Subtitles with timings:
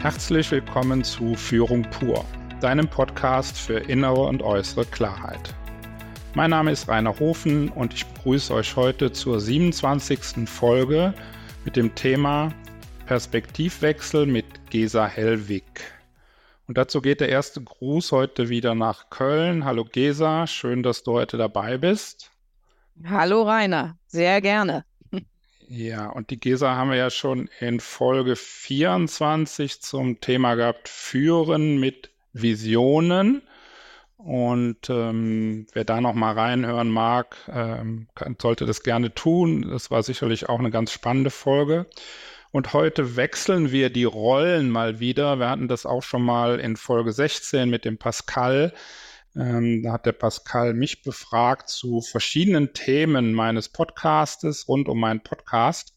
[0.00, 2.24] Herzlich willkommen zu Führung pur,
[2.62, 5.54] deinem Podcast für innere und äußere Klarheit.
[6.32, 10.48] Mein Name ist Rainer Hofen und ich begrüße euch heute zur 27.
[10.48, 11.12] Folge
[11.66, 12.50] mit dem Thema
[13.04, 15.82] Perspektivwechsel mit Gesa Hellwig.
[16.66, 19.66] Und dazu geht der erste Gruß heute wieder nach Köln.
[19.66, 22.30] Hallo Gesa, schön, dass du heute dabei bist.
[23.06, 24.86] Hallo Rainer, sehr gerne.
[25.72, 31.78] Ja, und die Gesa haben wir ja schon in Folge 24 zum Thema gehabt, Führen
[31.78, 33.42] mit Visionen.
[34.16, 39.70] Und ähm, wer da noch mal reinhören mag, ähm, kann, sollte das gerne tun.
[39.70, 41.86] Das war sicherlich auch eine ganz spannende Folge.
[42.50, 45.38] Und heute wechseln wir die Rollen mal wieder.
[45.38, 48.74] Wir hatten das auch schon mal in Folge 16 mit dem Pascal.
[49.36, 55.22] Ähm, da hat der Pascal mich befragt zu verschiedenen Themen meines Podcastes rund um meinen
[55.22, 55.94] Podcast.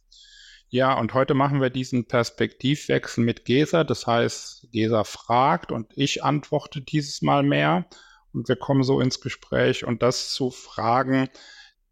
[0.69, 3.83] Ja, und heute machen wir diesen Perspektivwechsel mit Gesa.
[3.83, 7.85] Das heißt, Gesa fragt und ich antworte dieses Mal mehr.
[8.33, 11.29] Und wir kommen so ins Gespräch und das zu Fragen,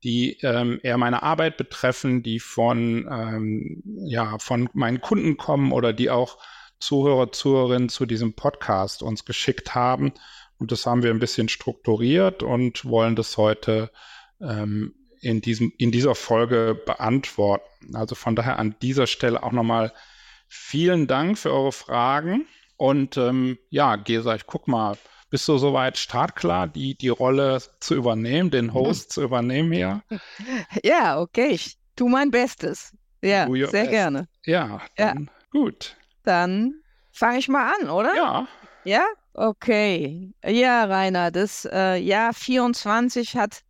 [0.04, 5.94] die ähm, eher meine Arbeit betreffen, die von, ähm, ja, von meinen Kunden kommen oder
[5.94, 6.40] die auch
[6.80, 10.14] Zuhörer, Zuhörerinnen zu diesem Podcast uns geschickt haben.
[10.62, 13.90] Und das haben wir ein bisschen strukturiert und wollen das heute
[14.40, 17.96] ähm, in, diesem, in dieser Folge beantworten.
[17.96, 19.92] Also von daher an dieser Stelle auch nochmal
[20.48, 22.46] vielen Dank für eure Fragen.
[22.78, 25.00] Und ähm, ja, Gesa, ich guck mal,
[25.32, 29.14] bist du soweit startklar, die, die Rolle zu übernehmen, den Host mhm.
[29.14, 30.04] zu übernehmen hier?
[30.84, 32.96] Ja, okay, ich tue mein Bestes.
[33.24, 33.90] Ja, sehr best.
[33.90, 34.28] gerne.
[34.46, 35.32] Ja, dann, ja.
[35.50, 35.96] gut.
[36.24, 36.76] Dann
[37.12, 38.16] fange ich mal an, oder?
[38.16, 38.48] Ja.
[38.84, 43.62] Ja, Okay, ja, Rainer, das äh, Jahr 24 hat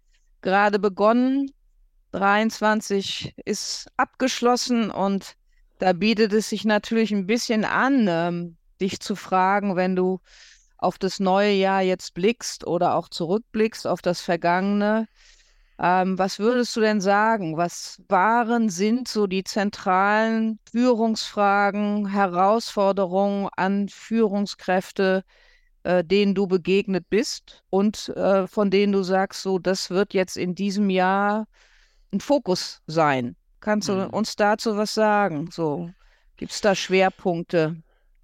[0.42, 1.52] gerade begonnen,
[2.14, 5.36] 23 ist abgeschlossen und
[5.78, 10.20] da bietet es sich natürlich ein bisschen an, ähm, dich zu fragen, wenn du
[10.78, 15.08] auf das neue Jahr jetzt blickst oder auch zurückblickst auf das vergangene.
[15.80, 17.56] Ähm, was würdest du denn sagen?
[17.56, 25.24] Was waren, sind so die zentralen Führungsfragen, Herausforderungen an Führungskräfte,
[25.84, 30.38] äh, denen du begegnet bist und äh, von denen du sagst, so, das wird jetzt
[30.38, 31.48] in diesem Jahr
[32.14, 33.36] ein Fokus sein.
[33.60, 34.10] Kannst du mhm.
[34.10, 35.50] uns dazu was sagen?
[35.52, 35.90] So,
[36.38, 37.78] gibt es da Schwerpunkte?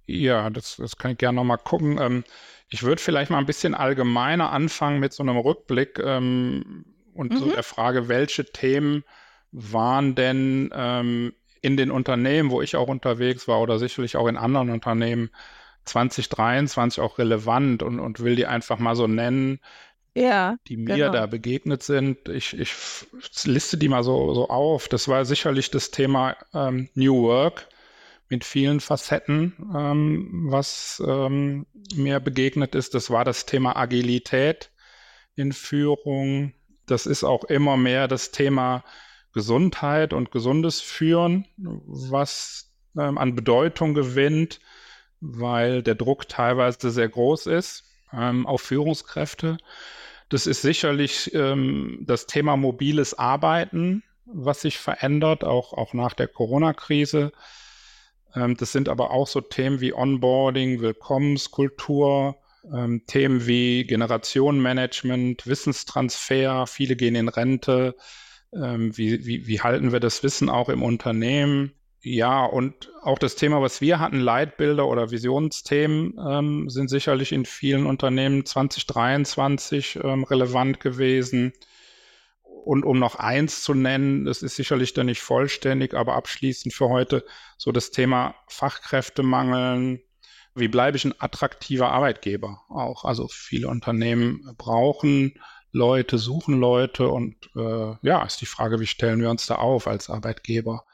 [0.06, 1.98] Ja, das, das kann ich gerne nochmal gucken.
[2.00, 2.24] Ähm,
[2.70, 7.38] ich würde vielleicht mal ein bisschen allgemeiner anfangen mit so einem Rückblick ähm, und mhm.
[7.38, 9.04] so der Frage, welche Themen
[9.52, 14.36] waren denn ähm, in den Unternehmen, wo ich auch unterwegs war oder sicherlich auch in
[14.36, 15.30] anderen Unternehmen,
[15.88, 19.60] 2023 auch relevant und, und will die einfach mal so nennen,
[20.14, 21.12] ja, die mir genau.
[21.12, 22.28] da begegnet sind.
[22.28, 22.74] Ich, ich
[23.44, 24.88] liste die mal so, so auf.
[24.88, 27.68] Das war sicherlich das Thema ähm, New Work
[28.28, 32.94] mit vielen Facetten, ähm, was ähm, mir begegnet ist.
[32.94, 34.70] Das war das Thema Agilität
[35.34, 36.52] in Führung.
[36.86, 38.84] Das ist auch immer mehr das Thema
[39.32, 44.60] Gesundheit und gesundes Führen, was ähm, an Bedeutung gewinnt
[45.20, 49.58] weil der Druck teilweise sehr groß ist ähm, auf Führungskräfte.
[50.28, 56.28] Das ist sicherlich ähm, das Thema mobiles Arbeiten, was sich verändert, auch, auch nach der
[56.28, 57.32] Corona-Krise.
[58.34, 62.36] Ähm, das sind aber auch so Themen wie Onboarding, Willkommenskultur,
[62.72, 66.66] ähm, Themen wie Generationenmanagement, Wissenstransfer.
[66.66, 67.96] Viele gehen in Rente.
[68.52, 71.72] Ähm, wie, wie, wie halten wir das Wissen auch im Unternehmen?
[72.00, 77.44] Ja, und auch das Thema, was wir hatten, Leitbilder oder Visionsthemen, ähm, sind sicherlich in
[77.44, 81.52] vielen Unternehmen 2023 ähm, relevant gewesen.
[82.42, 86.88] Und um noch eins zu nennen, das ist sicherlich dann nicht vollständig, aber abschließend für
[86.88, 87.24] heute
[87.56, 90.04] so das Thema Fachkräftemangel.
[90.54, 93.04] Wie bleibe ich ein attraktiver Arbeitgeber auch?
[93.04, 95.34] Also viele Unternehmen brauchen
[95.72, 99.86] Leute, suchen Leute und äh, ja, ist die Frage, wie stellen wir uns da auf
[99.86, 100.84] als Arbeitgeber?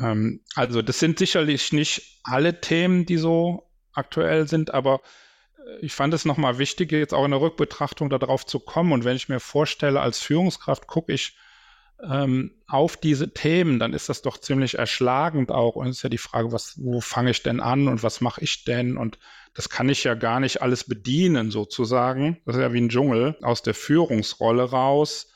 [0.00, 5.00] Ähm, also das sind sicherlich nicht alle Themen, die so aktuell sind, aber
[5.58, 8.92] äh, ich fand es nochmal wichtig, jetzt auch in der Rückbetrachtung darauf zu kommen.
[8.92, 11.36] Und wenn ich mir vorstelle, als Führungskraft gucke ich
[12.02, 15.76] ähm, auf diese Themen, dann ist das doch ziemlich erschlagend auch.
[15.76, 18.42] Und es ist ja die Frage, was, wo fange ich denn an und was mache
[18.42, 18.96] ich denn?
[18.96, 19.18] Und
[19.54, 22.40] das kann ich ja gar nicht alles bedienen, sozusagen.
[22.44, 25.30] Das ist ja wie ein Dschungel aus der Führungsrolle raus.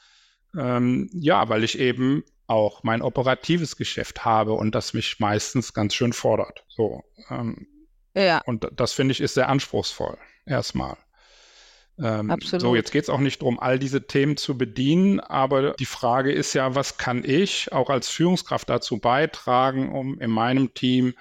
[0.56, 5.94] Ähm, ja, weil ich eben auch mein operatives Geschäft habe und das mich meistens ganz
[5.94, 6.64] schön fordert.
[6.68, 7.04] So.
[7.30, 7.68] Ähm,
[8.14, 8.40] ja.
[8.46, 10.96] Und das finde ich ist sehr anspruchsvoll, erstmal.
[12.00, 12.60] Ähm, Absolut.
[12.60, 16.32] So, jetzt geht es auch nicht darum, all diese Themen zu bedienen, aber die Frage
[16.32, 21.14] ist ja, was kann ich auch als Führungskraft dazu beitragen, um in meinem Team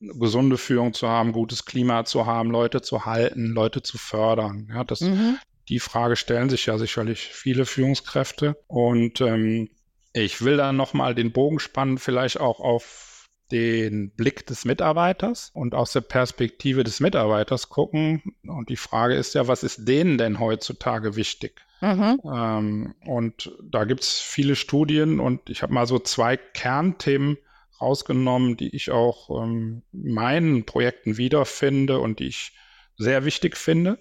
[0.00, 4.68] gesunde Führung zu haben, gutes Klima zu haben, Leute zu halten, Leute zu fördern.
[4.72, 5.38] Ja, das, mhm.
[5.68, 8.56] Die Frage stellen sich ja sicherlich viele Führungskräfte.
[8.66, 9.68] Und ähm,
[10.12, 15.74] ich will da nochmal den Bogen spannen, vielleicht auch auf den Blick des Mitarbeiters und
[15.74, 18.22] aus der Perspektive des Mitarbeiters gucken.
[18.46, 21.62] Und die Frage ist ja, was ist denen denn heutzutage wichtig?
[21.80, 22.20] Mhm.
[22.24, 27.38] Ähm, und da gibt es viele Studien und ich habe mal so zwei Kernthemen
[27.80, 32.52] rausgenommen, die ich auch ähm, meinen Projekten wiederfinde und die ich
[32.96, 33.98] sehr wichtig finde.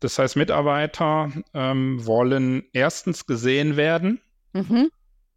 [0.00, 4.20] Das heißt, Mitarbeiter ähm, wollen erstens gesehen werden
[4.52, 4.90] mhm.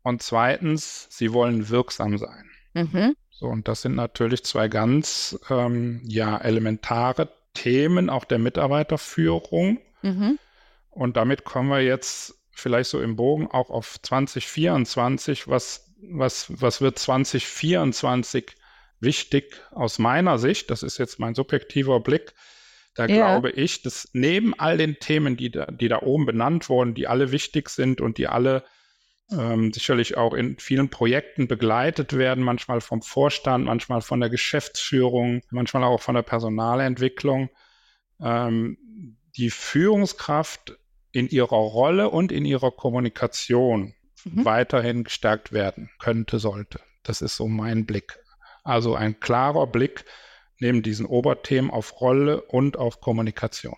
[0.05, 2.51] Und zweitens, sie wollen wirksam sein.
[2.75, 3.15] Mhm.
[3.31, 9.79] So, und das sind natürlich zwei ganz ähm, ja, elementare Themen auch der Mitarbeiterführung.
[10.03, 10.37] Mhm.
[10.91, 15.47] Und damit kommen wir jetzt vielleicht so im Bogen auch auf 2024.
[15.47, 18.55] Was, was, was wird 2024
[18.99, 20.69] wichtig aus meiner Sicht?
[20.69, 22.35] Das ist jetzt mein subjektiver Blick.
[22.93, 23.15] Da ja.
[23.15, 27.07] glaube ich, dass neben all den Themen, die da, die da oben benannt wurden, die
[27.07, 28.63] alle wichtig sind und die alle
[29.31, 35.41] ähm, sicherlich auch in vielen Projekten begleitet werden, manchmal vom Vorstand, manchmal von der Geschäftsführung,
[35.49, 37.49] manchmal auch von der Personalentwicklung,
[38.21, 38.77] ähm,
[39.35, 40.77] die Führungskraft
[41.11, 43.93] in ihrer Rolle und in ihrer Kommunikation
[44.23, 44.45] mhm.
[44.45, 46.79] weiterhin gestärkt werden könnte, sollte.
[47.03, 48.19] Das ist so mein Blick.
[48.63, 50.05] Also ein klarer Blick
[50.59, 53.77] neben diesen Oberthemen auf Rolle und auf Kommunikation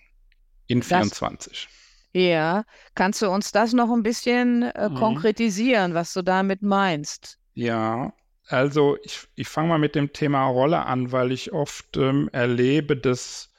[0.67, 1.67] in das, 24.
[2.13, 2.63] Ja,
[2.95, 4.95] kannst du uns das noch ein bisschen äh, mhm.
[4.95, 7.38] konkretisieren, was du damit meinst?
[7.54, 8.13] Ja,
[8.48, 12.95] also ich, ich fange mal mit dem Thema Rolle an, weil ich oft ähm, erlebe,
[12.95, 13.50] dass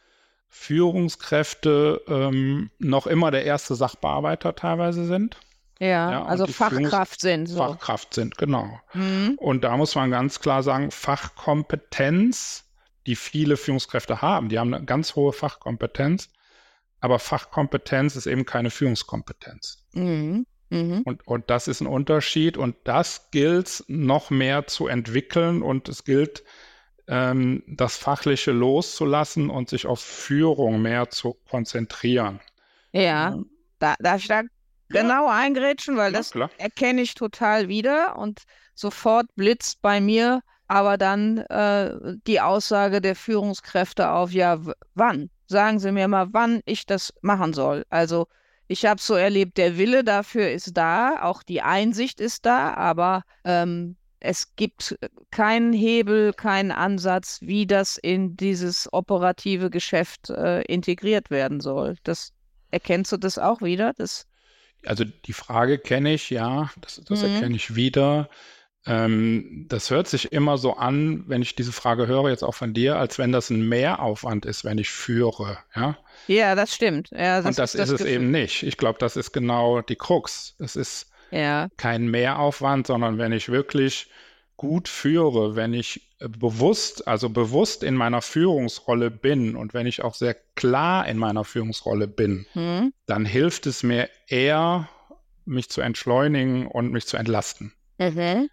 [0.48, 5.36] Führungskräfte ähm, noch immer der erste Sachbearbeiter teilweise sind.
[5.78, 7.46] Ja, ja also Fachkraft sind.
[7.46, 7.58] So.
[7.58, 8.80] Fachkraft sind, genau.
[8.94, 9.34] Mhm.
[9.36, 12.64] Und da muss man ganz klar sagen, Fachkompetenz,
[13.06, 16.30] die viele Führungskräfte haben, die haben eine ganz hohe Fachkompetenz,
[17.00, 19.86] aber Fachkompetenz ist eben keine Führungskompetenz.
[19.92, 20.46] Mhm.
[20.70, 21.02] Mhm.
[21.04, 26.04] Und, und das ist ein Unterschied und das gilt noch mehr zu entwickeln und es
[26.04, 26.44] gilt
[27.06, 32.40] ähm, das Fachliche loszulassen und sich auf Führung mehr zu konzentrieren.
[32.92, 33.38] Ja,
[33.78, 34.42] da darf ich da
[34.88, 35.38] genau ja.
[35.38, 36.50] eingrätschen, weil ja, das klar.
[36.58, 38.42] erkenne ich total wieder und
[38.74, 44.60] sofort blitzt bei mir aber dann äh, die Aussage der Führungskräfte auf, ja,
[44.94, 45.30] wann?
[45.48, 47.84] Sagen Sie mir mal, wann ich das machen soll.
[47.88, 48.28] Also
[48.66, 53.24] ich habe so erlebt, der Wille dafür ist da, auch die Einsicht ist da, aber
[53.44, 54.98] ähm, es gibt
[55.30, 61.96] keinen Hebel, keinen Ansatz, wie das in dieses operative Geschäft äh, integriert werden soll.
[62.02, 62.32] Das
[62.70, 63.92] erkennst du das auch wieder?
[63.96, 64.26] Das
[64.86, 67.34] also die Frage kenne ich, ja, das, das mhm.
[67.34, 68.28] erkenne ich wieder.
[68.86, 72.74] Ähm, das hört sich immer so an, wenn ich diese Frage höre, jetzt auch von
[72.74, 75.58] dir, als wenn das ein Mehraufwand ist, wenn ich führe.
[75.74, 77.10] Ja, ja das stimmt.
[77.10, 78.14] Ja, das Und das ist, das es Gefühl.
[78.14, 78.62] eben nicht.
[78.62, 80.54] Ich glaube, das ist genau die Krux.
[80.58, 81.68] Es ist ja.
[81.76, 84.08] kein Mehraufwand, sondern wenn ich wirklich
[84.56, 90.02] gut führe, wenn ich äh, bewusst, also bewusst in meiner Führungsrolle bin und wenn ich
[90.02, 92.92] auch sehr klar in meiner Führungsrolle bin, hm.
[93.06, 94.88] dann hilft es mir eher,
[95.44, 97.72] mich zu entschleunigen und mich zu entlasten.
[97.98, 98.50] Mhm.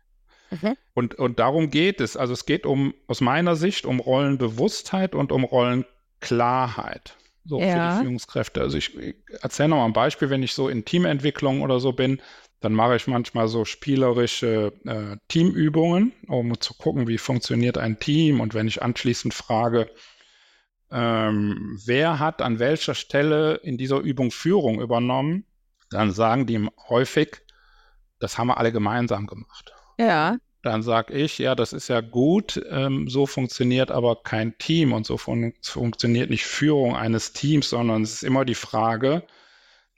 [0.51, 0.75] Mhm.
[0.93, 2.17] Und, und darum geht es.
[2.17, 7.17] Also es geht um, aus meiner Sicht, um Rollenbewusstheit und um Rollenklarheit.
[7.45, 7.67] So ja.
[7.67, 8.61] für die Führungskräfte.
[8.61, 11.93] Also ich, ich erzähle noch mal ein Beispiel, wenn ich so in Teamentwicklung oder so
[11.93, 12.21] bin,
[12.59, 18.39] dann mache ich manchmal so spielerische äh, Teamübungen, um zu gucken, wie funktioniert ein Team.
[18.41, 19.89] Und wenn ich anschließend frage,
[20.91, 25.45] ähm, wer hat an welcher Stelle in dieser Übung Führung übernommen,
[25.89, 27.41] dann sagen die häufig,
[28.19, 29.73] das haben wir alle gemeinsam gemacht.
[29.97, 30.37] Ja.
[30.61, 35.05] Dann sage ich, ja, das ist ja gut, ähm, so funktioniert aber kein Team und
[35.05, 39.23] so fun funktioniert nicht Führung eines Teams, sondern es ist immer die Frage,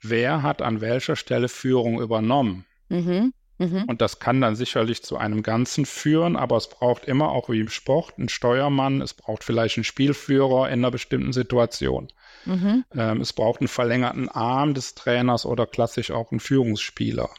[0.02, 2.66] wer hat an welcher Stelle Führung übernommen.
[2.90, 3.32] Mhm.
[3.58, 3.84] Mhm.
[3.88, 7.60] Und das kann dann sicherlich zu einem Ganzen führen, aber es braucht immer auch wie
[7.60, 12.08] im Sport einen Steuermann, es braucht vielleicht einen Spielführer in einer bestimmten Situation.
[12.44, 12.84] Mhm.
[12.94, 17.30] Ähm, es braucht einen verlängerten Arm des Trainers oder klassisch auch einen Führungsspieler.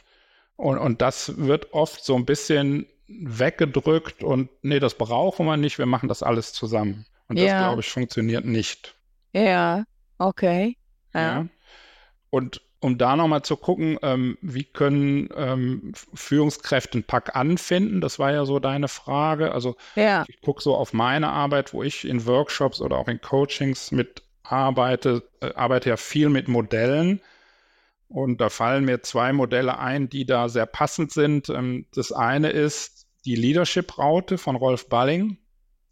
[0.60, 5.78] Und, und das wird oft so ein bisschen weggedrückt und nee, das brauchen wir nicht,
[5.78, 7.06] wir machen das alles zusammen.
[7.28, 7.62] Und das, ja.
[7.62, 8.94] glaube ich, funktioniert nicht.
[9.32, 9.84] Ja,
[10.18, 10.76] okay.
[11.14, 11.20] Ja.
[11.20, 11.46] ja.
[12.28, 18.02] Und um da nochmal zu gucken, ähm, wie können ähm, Führungskräfte einen Pack anfinden?
[18.02, 19.52] Das war ja so deine Frage.
[19.52, 20.24] Also ja.
[20.28, 24.22] ich gucke so auf meine Arbeit, wo ich in Workshops oder auch in Coachings mit
[24.42, 27.22] arbeite, äh, arbeite ja viel mit Modellen.
[28.10, 31.48] Und da fallen mir zwei Modelle ein, die da sehr passend sind.
[31.48, 35.38] Ähm, das eine ist die Leadership-Raute von Rolf Balling.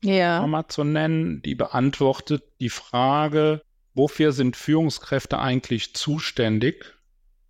[0.03, 0.41] Ja.
[0.41, 1.43] nochmal zu nennen.
[1.43, 3.63] Die beantwortet die Frage,
[3.95, 6.85] wofür sind Führungskräfte eigentlich zuständig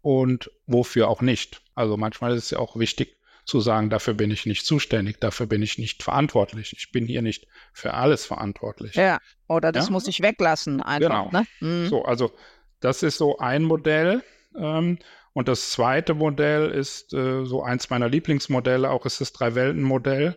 [0.01, 1.61] und wofür auch nicht.
[1.75, 5.47] Also manchmal ist es ja auch wichtig zu sagen, dafür bin ich nicht zuständig, dafür
[5.47, 6.75] bin ich nicht verantwortlich.
[6.77, 8.95] Ich bin hier nicht für alles verantwortlich.
[8.95, 9.93] Ja, oder das Ja.
[9.93, 11.31] muss ich weglassen einfach.
[11.31, 11.31] Genau.
[11.33, 11.47] Ne?
[11.61, 11.89] Mhm.
[11.89, 12.33] So, also
[12.81, 14.23] das ist so ein Modell.
[14.61, 14.99] Ähm,
[15.33, 20.37] und das zweite Modell ist äh, so eins meiner Lieblingsmodelle, auch ist das Drei-Welten-Modell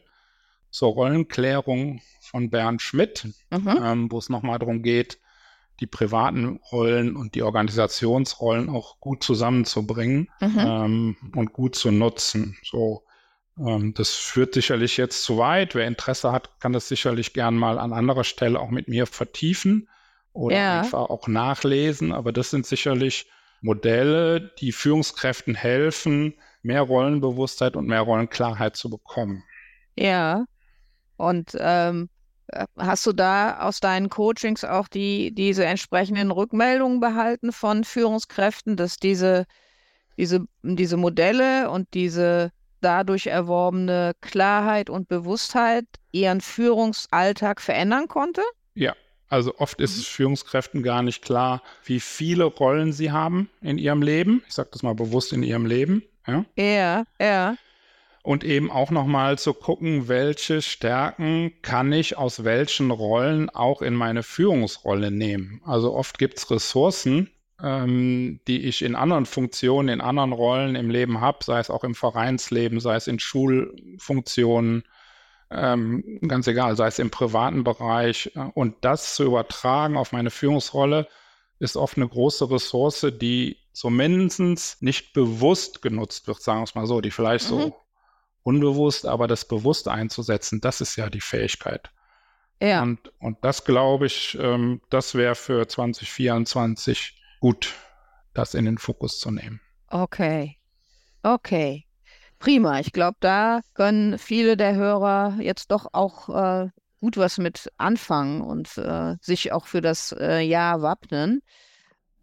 [0.70, 3.80] zur Rollenklärung von Bernd Schmidt, Mhm.
[3.84, 5.20] ähm, wo es nochmal darum geht,
[5.80, 10.60] die privaten Rollen und die Organisationsrollen auch gut zusammenzubringen Mhm.
[10.60, 12.56] ähm, und gut zu nutzen.
[12.64, 13.04] So,
[13.58, 15.74] ähm, das führt sicherlich jetzt zu weit.
[15.76, 19.90] Wer Interesse hat, kann das sicherlich gern mal an anderer Stelle auch mit mir vertiefen
[20.34, 20.80] oder Ja.
[20.82, 22.12] einfach auch nachlesen.
[22.14, 23.30] Aber das sind sicherlich
[23.62, 29.44] Modelle, die Führungskräften helfen, mehr Rollenbewusstheit und mehr Rollenklarheit zu bekommen.
[29.98, 30.46] Ja.
[31.18, 32.10] Und ähm,
[32.48, 38.76] äh, hast du da aus deinen Coachings auch die, diese entsprechenden Rückmeldungen behalten von Führungskräften,
[38.76, 39.46] dass diese,
[40.18, 42.52] diese, diese Modelle und diese
[42.82, 48.42] dadurch erworbene Klarheit und Bewusstheit ihren Führungsalltag verändern konnte?
[48.74, 48.96] Ja,
[49.32, 54.02] also oft ist es Führungskräften gar nicht klar, wie viele Rollen sie haben in ihrem
[54.02, 54.44] Leben.
[54.48, 56.04] Ich sage das mal bewusst in ihrem Leben.
[56.28, 56.46] Ja?
[56.58, 57.56] Ja, ja.
[58.24, 63.96] Und eben auch nochmal zu gucken, welche Stärken kann ich aus welchen Rollen auch in
[63.96, 65.62] meine Führungsrolle nehmen.
[65.66, 67.30] Also oft gibt es Ressourcen,
[67.64, 71.86] ähm, die ich in anderen Funktionen, in anderen Rollen im Leben habe, sei es auch
[71.86, 74.84] im Vereinsleben, sei es in Schulfunktionen,
[75.52, 78.32] ähm, ganz egal, sei es im privaten Bereich.
[78.36, 81.08] Äh, Und das zu übertragen auf meine Führungsrolle
[81.60, 86.88] ist oft eine große Ressource, die zumindest nicht bewusst genutzt wird, sagen wir es mal
[86.88, 87.50] so, die vielleicht Mhm.
[87.50, 87.76] so
[88.44, 91.92] unbewusst, aber das bewusst einzusetzen, das ist ja die Fähigkeit.
[92.62, 92.82] Ja.
[92.82, 97.74] Und, und das glaube ich, ähm, das wäre für 2024 gut,
[98.34, 99.62] das in den Fokus zu nehmen.
[99.90, 100.58] Okay.
[101.24, 101.86] Okay.
[102.42, 102.80] Prima.
[102.80, 106.70] Ich glaube, da können viele der Hörer jetzt doch auch äh,
[107.00, 111.44] gut was mit anfangen und äh, sich auch für das äh, Jahr wappnen.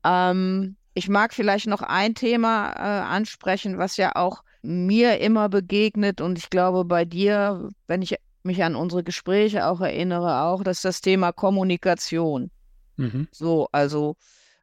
[0.04, 6.20] Ähm, ich mag vielleicht noch ein Thema äh, ansprechen, was ja auch mir immer begegnet
[6.20, 10.82] und ich glaube bei dir, wenn ich mich an unsere Gespräche auch erinnere, auch, dass
[10.82, 12.50] das Thema Kommunikation.
[12.96, 13.28] Mhm.
[13.30, 14.16] So, also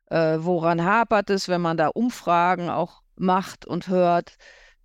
[0.08, 4.36] äh, woran hapert es, wenn man da Umfragen auch macht und hört,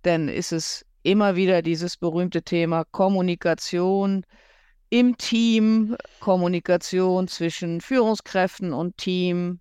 [0.03, 4.25] dann ist es immer wieder dieses berühmte Thema Kommunikation
[4.89, 9.59] im Team, Kommunikation zwischen Führungskräften und Team.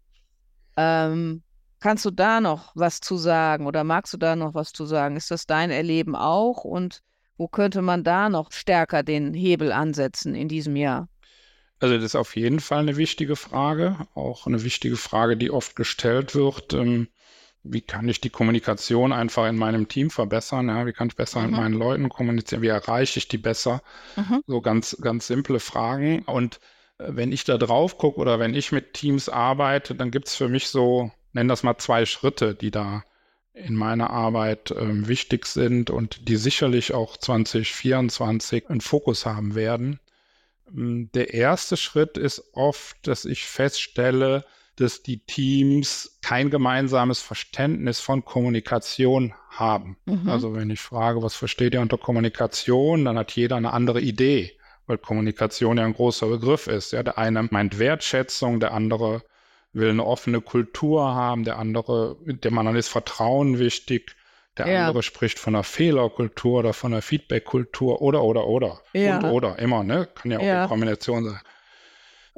[0.77, 1.43] Ähm,
[1.79, 5.17] kannst du da noch was zu sagen oder magst du da noch was zu sagen?
[5.17, 7.01] Ist das dein Erleben auch und
[7.39, 11.09] wo könnte man da noch stärker den Hebel ansetzen in diesem Jahr?
[11.79, 15.77] Also das ist auf jeden Fall eine wichtige Frage, auch eine wichtige Frage, die oft
[15.77, 16.75] gestellt wird.
[16.75, 17.09] Ähm,
[17.63, 20.69] wie kann ich die Kommunikation einfach in meinem Team verbessern?
[20.69, 21.57] Ja, wie kann ich besser mit Mhm.
[21.57, 22.63] meinen Leuten kommunizieren?
[22.63, 23.83] Wie erreiche ich die besser?
[24.17, 24.43] Mhm.
[24.47, 26.23] So ganz, ganz simple Fragen.
[26.25, 26.61] Und
[26.99, 30.37] äh, wenn ich da drauf gucke oder wenn ich mit Teams arbeite, dann gibt es
[30.37, 33.05] für mich so, nenn das mal zwei Schritte, die da
[33.55, 40.01] in meiner Arbeit ähm, wichtig sind und die sicherlich auch 2024 einen Fokus haben werden.
[40.75, 44.45] Ähm, Der erste Schritt ist oft, dass ich feststelle,
[44.81, 49.97] dass die Teams kein gemeinsames Verständnis von Kommunikation haben.
[50.07, 50.29] Mhm.
[50.29, 54.59] Also wenn ich frage, was versteht ihr unter Kommunikation, dann hat jeder eine andere Idee,
[54.87, 56.93] weil Kommunikation ja ein großer Begriff ist.
[56.93, 59.23] Ja, der eine meint Wertschätzung, der andere
[59.73, 64.17] will eine offene Kultur haben, der andere, dem anderen ist Vertrauen wichtig,
[64.57, 64.87] der Ja.
[64.87, 69.19] andere spricht von einer Fehlerkultur oder von einer Feedbackkultur oder oder oder Ja.
[69.19, 70.09] und oder immer, ne?
[70.15, 70.59] Kann ja auch Ja.
[70.61, 71.41] eine Kombination sein.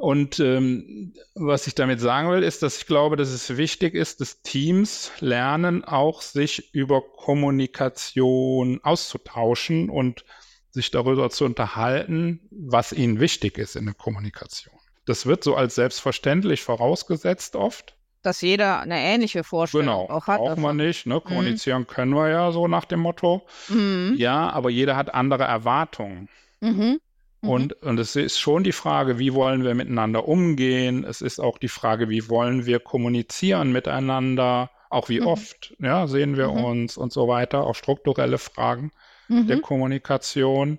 [0.02, 4.21] Und ähm, was ich damit sagen will, ist, dass ich glaube, dass es wichtig ist,
[4.21, 10.25] dass Teams lernen, auch sich über Kommunikation auszutauschen und
[10.71, 14.75] sich darüber zu unterhalten, was ihnen wichtig ist in der Kommunikation.
[15.06, 17.97] Das wird so als selbstverständlich vorausgesetzt oft.
[18.23, 20.38] Dass jeder eine ähnliche Vorstellung Genau, auch hat.
[20.40, 21.06] brauchen wir nicht.
[21.06, 21.21] Ne?
[21.21, 23.47] Kommunizieren können wir ja so nach dem Motto.
[23.68, 24.14] Mhm.
[24.16, 26.28] Ja, aber jeder hat andere Erwartungen.
[26.61, 26.99] Mhm.
[27.42, 27.49] Mhm.
[27.50, 31.04] Und, und es ist schon die Frage, wie wollen wir miteinander umgehen?
[31.04, 34.70] Es ist auch die Frage, wie wollen wir kommunizieren miteinander?
[34.90, 35.26] Auch wie Mhm.
[35.26, 36.64] oft ja, sehen wir Mhm.
[36.64, 37.66] uns und so weiter.
[37.66, 38.92] Auch strukturelle Fragen
[39.28, 39.62] der Mhm.
[39.62, 40.78] Kommunikation.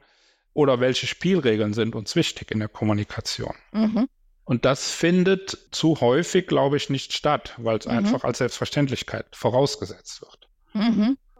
[0.53, 3.55] Oder welche Spielregeln sind uns wichtig in der Kommunikation?
[3.71, 4.07] Mhm.
[4.45, 7.91] Und das findet zu häufig, glaube ich, nicht statt, weil es Mhm.
[7.93, 10.47] einfach als Selbstverständlichkeit vorausgesetzt wird.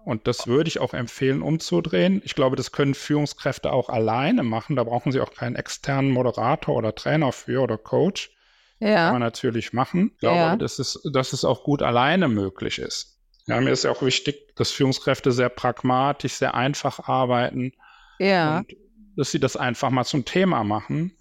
[0.05, 2.21] Und das würde ich auch empfehlen, umzudrehen.
[2.25, 4.75] Ich glaube, das können Führungskräfte auch alleine machen.
[4.75, 8.31] Da brauchen sie auch keinen externen Moderator oder Trainer für oder Coach.
[8.79, 9.05] Ja.
[9.05, 10.11] Kann man natürlich machen.
[10.15, 10.55] Ich glaube, ja.
[10.57, 13.13] dass, es, dass es auch gut alleine möglich ist.
[13.47, 17.73] Ja, mir ist ja auch wichtig, dass Führungskräfte sehr pragmatisch, sehr einfach arbeiten.
[18.19, 18.59] Ja.
[18.59, 18.73] Und
[19.15, 21.17] dass sie das einfach mal zum Thema machen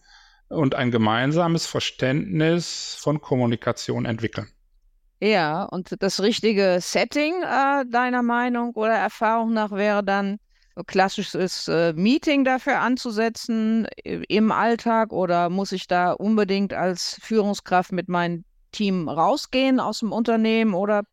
[0.48, 4.48] und ein gemeinsames Verständnis von Kommunikation entwickeln.
[5.22, 10.40] Ja, und das richtige Setting äh, deiner Meinung oder Erfahrung nach wäre dann
[10.74, 17.92] ein klassisches äh, Meeting dafür anzusetzen im Alltag oder muss ich da unbedingt als Führungskraft
[17.92, 21.04] mit meinem Team rausgehen aus dem Unternehmen oder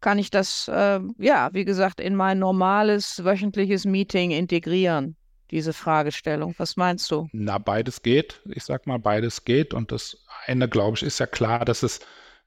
[0.00, 5.16] kann ich das, äh, ja, wie gesagt, in mein normales wöchentliches Meeting integrieren?
[5.50, 6.54] Diese Fragestellung.
[6.56, 7.28] Was meinst du?
[7.32, 8.40] Na, beides geht.
[8.44, 9.74] Ich sag mal, beides geht.
[9.74, 11.98] Und das eine, glaube ich, ist ja klar, dass es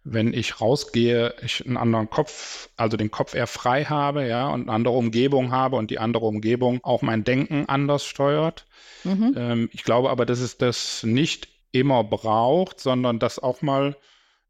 [0.04, 4.64] wenn ich rausgehe, ich einen anderen Kopf, also den Kopf eher frei habe, ja, und
[4.64, 8.66] eine andere Umgebung habe und die andere Umgebung auch mein Denken anders steuert.
[9.04, 9.34] Mhm.
[9.38, 13.96] Ähm, ich glaube aber, dass es das nicht immer braucht, sondern dass auch mal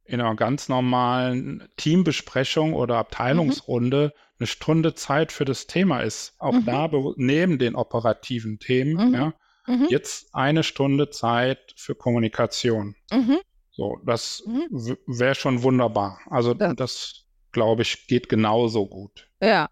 [0.05, 4.21] in einer ganz normalen Teambesprechung oder Abteilungsrunde mhm.
[4.39, 6.33] eine Stunde Zeit für das Thema ist.
[6.39, 6.65] Auch mhm.
[6.65, 9.13] da neben den operativen Themen, mhm.
[9.13, 9.33] ja,
[9.67, 9.87] mhm.
[9.89, 12.95] jetzt eine Stunde Zeit für Kommunikation.
[13.11, 13.37] Mhm.
[13.73, 14.97] So, das mhm.
[15.07, 16.19] wäre schon wunderbar.
[16.29, 16.73] Also ja.
[16.73, 19.27] das, glaube ich, geht genauso gut.
[19.41, 19.69] Ja,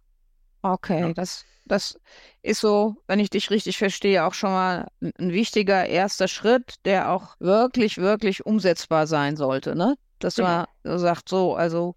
[0.61, 1.13] okay, ja.
[1.13, 1.99] das das
[2.41, 7.11] ist so, wenn ich dich richtig verstehe, auch schon mal ein wichtiger erster Schritt, der
[7.11, 9.95] auch wirklich, wirklich umsetzbar sein sollte, ne?
[10.19, 10.65] Dass genau.
[10.83, 11.95] man sagt, so, also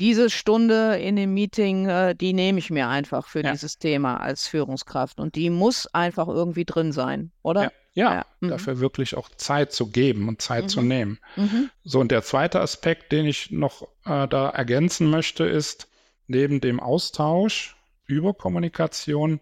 [0.00, 3.52] diese Stunde in dem Meeting, äh, die nehme ich mir einfach für ja.
[3.52, 7.64] dieses Thema als Führungskraft und die muss einfach irgendwie drin sein, oder?
[7.64, 7.70] Ja.
[7.92, 8.26] Ja, ja.
[8.40, 8.48] Mhm.
[8.50, 10.68] dafür wirklich auch Zeit zu geben und Zeit mhm.
[10.68, 11.18] zu nehmen.
[11.36, 11.70] Mhm.
[11.82, 15.88] So, und der zweite Aspekt, den ich noch äh, da ergänzen möchte, ist
[16.26, 19.40] neben dem Austausch über Kommunikation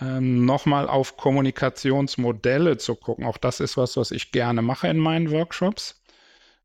[0.00, 3.24] ähm, nochmal auf Kommunikationsmodelle zu gucken.
[3.24, 6.02] Auch das ist was, was ich gerne mache in meinen Workshops.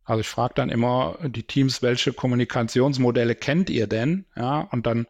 [0.06, 4.26] Also ich frage dann immer die Teams, welche Kommunikationsmodelle kennt ihr denn?
[4.36, 5.08] Ja, und dann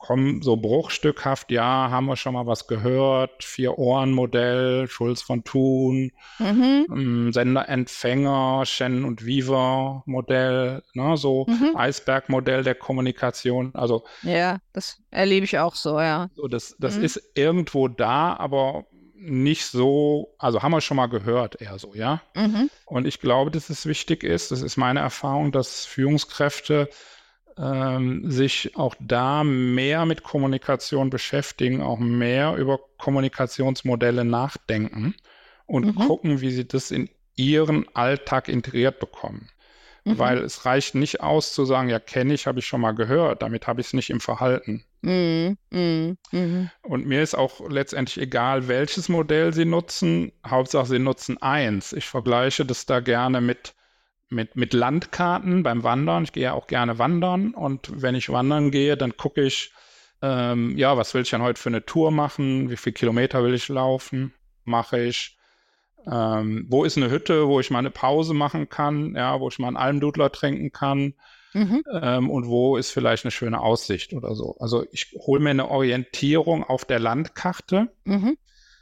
[0.00, 6.86] kommen so bruchstückhaft, ja, haben wir schon mal was gehört, Vier-Ohren-Modell, Schulz von Thun, mhm.
[6.90, 11.76] Ähm, Sender-Empfänger, Shannon und Weaver-Modell, ne, so mhm.
[11.76, 14.04] Eisberg-Modell der Kommunikation, also.
[14.22, 16.30] Ja, das erlebe ich auch so, ja.
[16.34, 17.04] So, das das mhm.
[17.04, 22.22] ist irgendwo da, aber nicht so, also haben wir schon mal gehört, eher so, ja.
[22.34, 22.70] Mhm.
[22.86, 26.88] Und ich glaube, dass es wichtig ist, das ist meine Erfahrung, dass Führungskräfte
[27.60, 35.14] ähm, sich auch da mehr mit Kommunikation beschäftigen, auch mehr über Kommunikationsmodelle nachdenken
[35.66, 35.94] und mhm.
[35.94, 39.48] gucken, wie sie das in ihren Alltag integriert bekommen.
[40.04, 40.18] Mhm.
[40.18, 43.42] Weil es reicht nicht aus zu sagen, ja, kenne ich, habe ich schon mal gehört,
[43.42, 44.84] damit habe ich es nicht im Verhalten.
[45.02, 45.56] Mhm.
[45.70, 46.70] mhm.
[46.82, 51.92] Und mir ist auch letztendlich egal, welches Modell Sie nutzen, Hauptsache Sie nutzen eins.
[51.92, 53.74] Ich vergleiche das da gerne mit
[54.30, 56.24] mit, mit Landkarten beim Wandern.
[56.24, 59.72] Ich gehe ja auch gerne wandern und wenn ich wandern gehe, dann gucke ich,
[60.22, 62.70] ähm, ja, was will ich denn heute für eine Tour machen?
[62.70, 64.32] Wie viele Kilometer will ich laufen?
[64.64, 65.36] Mache ich?
[66.06, 69.14] Ähm, wo ist eine Hütte, wo ich mal eine Pause machen kann?
[69.14, 71.14] Ja, wo ich mal einen Almdudler trinken kann?
[71.52, 71.82] Mhm.
[72.00, 74.56] Ähm, und wo ist vielleicht eine schöne Aussicht oder so?
[74.60, 77.88] Also ich hole mir eine Orientierung auf der Landkarte.
[78.04, 78.36] Mhm.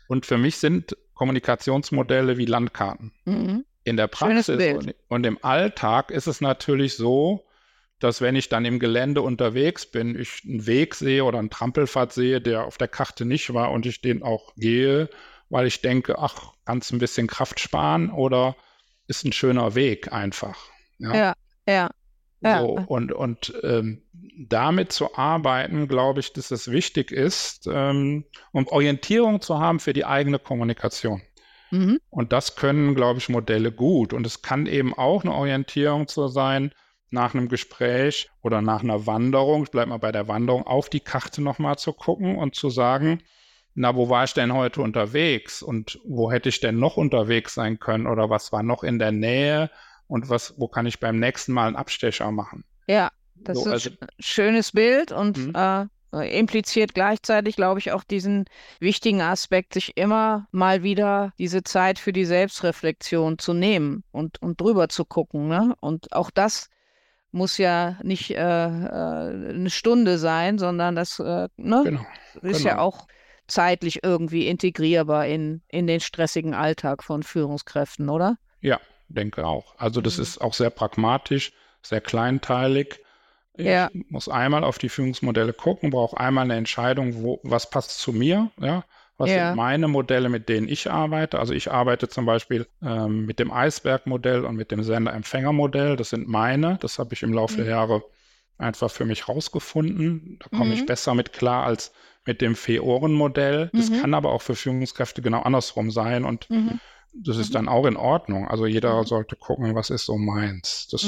[0.08, 3.12] Und für mich sind Kommunikationsmodelle wie Landkarten.
[3.24, 3.64] Mhm.
[3.88, 7.46] In der Praxis und, und, im Alltag ist es natürlich so,
[7.98, 12.12] dass wenn ich dann im Gelände unterwegs bin, ich einen Weg sehe oder einen Trampelpfad
[12.12, 15.08] sehe, der auf der Karte nicht war und ich den auch gehe,
[15.50, 18.56] weil ich denke, ach, kannst ein bisschen Kraft sparen oder
[19.06, 20.56] ist ein schöner Weg einfach.
[20.98, 21.34] Ja, ja.
[21.66, 21.90] ja.
[22.40, 22.60] ja.
[22.60, 24.02] So, und und ähm,
[24.38, 29.92] damit zu arbeiten, glaube ich, dass es wichtig ist, ähm, um Orientierung zu haben für
[29.92, 31.22] die eigene Kommunikation.
[31.70, 32.00] Mhm.
[32.10, 34.12] Und das können, glaube ich, Modelle gut.
[34.12, 36.72] Und es kann eben auch eine Orientierung zu sein,
[37.10, 41.00] nach einem Gespräch oder nach einer Wanderung, ich bleibe mal bei der Wanderung, auf die
[41.00, 43.22] Karte nochmal zu gucken und zu sagen,
[43.74, 47.78] na, wo war ich denn heute unterwegs und wo hätte ich denn noch unterwegs sein
[47.78, 49.70] können oder was war noch in der Nähe
[50.06, 52.64] und was, wo kann ich beim nächsten Mal einen Abstecher machen?
[52.88, 55.54] Ja, das so, ist also, ein schönes Bild und mhm.
[55.54, 58.46] äh, äh, impliziert gleichzeitig, glaube ich, auch diesen
[58.80, 64.60] wichtigen Aspekt, sich immer mal wieder diese Zeit für die Selbstreflexion zu nehmen und, und
[64.60, 65.48] drüber zu gucken.
[65.48, 65.74] Ne?
[65.80, 66.70] Und auch das
[67.30, 71.82] muss ja nicht äh, äh, eine Stunde sein, sondern das äh, ne?
[71.84, 72.06] genau,
[72.42, 72.68] ist genau.
[72.68, 73.06] ja auch
[73.46, 78.36] zeitlich irgendwie integrierbar in, in den stressigen Alltag von Führungskräften, oder?
[78.60, 79.74] Ja, denke auch.
[79.78, 80.22] Also das mhm.
[80.22, 83.00] ist auch sehr pragmatisch, sehr kleinteilig
[83.58, 83.90] Ich ja.
[84.08, 88.50] muss einmal auf die Führungsmodelle gucken, brauche einmal eine Entscheidung, wo, was passt zu mir,
[88.60, 88.84] ja,
[89.16, 89.48] was ja.
[89.48, 91.40] sind meine Modelle, mit denen ich arbeite?
[91.40, 95.96] Also ich arbeite zum Beispiel ähm, mit dem Eisberg-Modell und mit dem Sender-Empfänger-Modell.
[95.96, 96.78] Das sind meine.
[96.80, 97.64] Das habe ich im Laufe mhm.
[97.64, 98.04] der Jahre
[98.58, 100.38] einfach für mich rausgefunden.
[100.38, 100.72] Da komme mhm.
[100.74, 101.92] ich besser mit klar als
[102.26, 103.70] mit dem Vier-Ohren-Modell.
[103.72, 104.00] Das mhm.
[104.00, 106.24] kann aber auch für Führungskräfte genau andersrum sein.
[106.24, 106.78] Und mhm.
[107.12, 107.54] Das ist mhm.
[107.54, 108.48] dann auch in Ordnung.
[108.48, 109.06] Also jeder mhm.
[109.06, 110.88] sollte gucken, was ist so meins.
[110.90, 111.04] Das,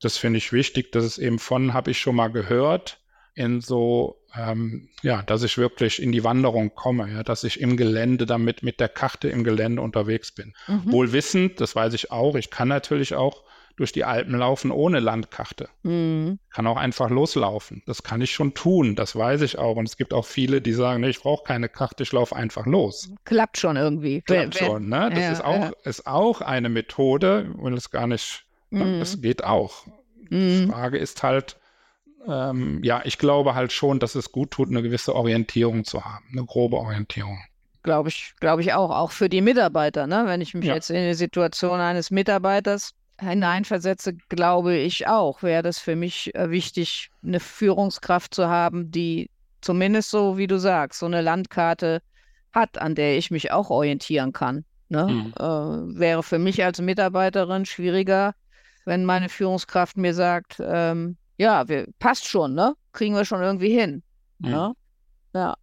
[0.00, 0.92] das finde ich wichtig.
[0.92, 3.00] Das ist eben von, habe ich schon mal gehört,
[3.34, 7.76] in so ähm, ja, dass ich wirklich in die Wanderung komme, ja, dass ich im
[7.76, 10.54] Gelände damit mit der Karte im Gelände unterwegs bin.
[10.66, 10.92] Mhm.
[10.92, 13.44] Wohl wissend, das weiß ich auch, ich kann natürlich auch
[13.78, 15.68] durch die Alpen laufen ohne Landkarte.
[15.84, 16.40] Mhm.
[16.50, 17.82] Kann auch einfach loslaufen.
[17.86, 19.76] Das kann ich schon tun, das weiß ich auch.
[19.76, 22.66] Und es gibt auch viele, die sagen, nee, ich brauche keine Karte, ich laufe einfach
[22.66, 23.10] los.
[23.24, 24.20] Klappt schon irgendwie.
[24.22, 25.10] Klappt schon, ne?
[25.10, 25.72] Das ja, ist, auch, ja.
[25.84, 28.98] ist auch eine Methode, und es gar nicht, ne, mhm.
[28.98, 29.86] das geht auch.
[30.28, 30.70] Die mhm.
[30.70, 31.56] Frage ist halt,
[32.26, 36.24] ähm, ja, ich glaube halt schon, dass es gut tut, eine gewisse Orientierung zu haben,
[36.32, 37.38] eine grobe Orientierung.
[37.84, 40.08] Glaube ich, glaube ich auch, auch für die Mitarbeiter.
[40.08, 40.24] Ne?
[40.26, 40.74] Wenn ich mich ja.
[40.74, 46.50] jetzt in die Situation eines Mitarbeiters hineinversetze, glaube ich auch, wäre das für mich äh,
[46.50, 52.00] wichtig, eine Führungskraft zu haben, die zumindest so, wie du sagst, so eine Landkarte
[52.52, 54.64] hat, an der ich mich auch orientieren kann.
[54.88, 55.06] Ne?
[55.06, 55.34] Mhm.
[55.38, 58.34] Äh, wäre für mich als Mitarbeiterin schwieriger,
[58.84, 62.74] wenn meine Führungskraft mir sagt, ähm, ja, wir, passt schon, ne?
[62.92, 64.02] Kriegen wir schon irgendwie hin.
[64.38, 64.50] Mhm.
[64.50, 64.72] Ne?
[65.34, 65.54] Ja.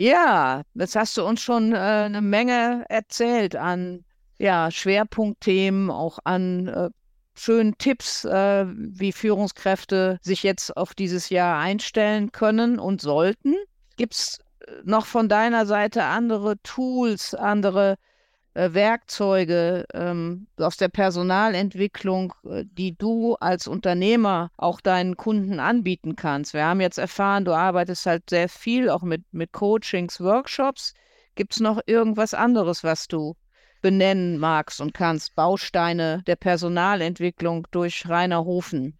[0.00, 4.04] Ja, jetzt hast du uns schon äh, eine Menge erzählt an
[4.38, 6.90] ja, Schwerpunktthemen, auch an äh,
[7.34, 13.54] schönen Tipps, äh, wie Führungskräfte sich jetzt auf dieses Jahr einstellen können und sollten.
[13.96, 17.96] Gibt es äh, noch von deiner Seite andere Tools, andere
[18.54, 26.16] äh, Werkzeuge ähm, aus der Personalentwicklung, äh, die du als Unternehmer auch deinen Kunden anbieten
[26.16, 26.54] kannst.
[26.54, 30.94] Wir haben jetzt erfahren, du arbeitest halt sehr viel auch mit, mit Coachings, Workshops.
[31.36, 33.36] Gibt es noch irgendwas anderes, was du
[33.80, 35.34] benennen magst und kannst?
[35.34, 38.98] Bausteine der Personalentwicklung durch Rainer Hofen.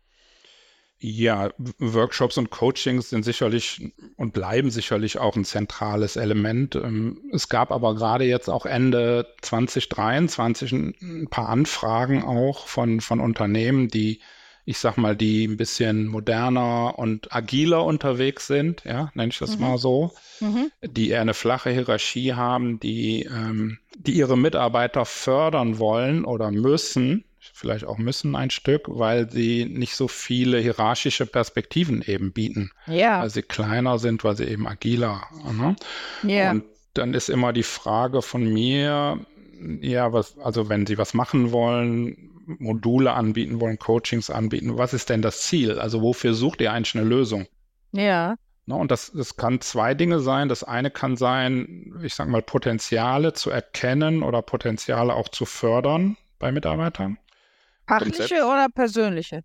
[1.00, 6.74] Ja, Workshops und Coachings sind sicherlich und bleiben sicherlich auch ein zentrales Element.
[6.74, 13.20] Ähm, es gab aber gerade jetzt auch Ende 2023 ein paar Anfragen auch von, von
[13.20, 14.20] Unternehmen, die,
[14.68, 19.56] ich sag mal, die ein bisschen moderner und agiler unterwegs sind, ja, nenne ich das
[19.56, 19.62] mhm.
[19.62, 20.70] mal so, mhm.
[20.82, 27.24] die eher eine flache Hierarchie haben, die, ähm, die ihre Mitarbeiter fördern wollen oder müssen
[27.54, 32.70] vielleicht auch müssen ein Stück, weil sie nicht so viele hierarchische Perspektiven eben bieten.
[32.86, 33.22] Ja.
[33.22, 35.22] Weil sie kleiner sind, weil sie eben agiler.
[35.50, 35.76] Ne?
[36.24, 36.50] Ja.
[36.50, 39.18] Und dann ist immer die Frage von mir,
[39.80, 45.10] ja, was, also wenn sie was machen wollen, Module anbieten wollen, Coachings anbieten, was ist
[45.10, 45.78] denn das Ziel?
[45.78, 47.46] Also wofür sucht ihr eigentlich eine Lösung?
[47.92, 48.36] Ja.
[48.66, 50.48] Ne, und das, das kann zwei Dinge sein.
[50.48, 56.16] Das eine kann sein, ich sage mal, Potenziale zu erkennen oder Potenziale auch zu fördern
[56.38, 57.18] bei Mitarbeitern.
[57.86, 59.42] Fachliche oder persönliche?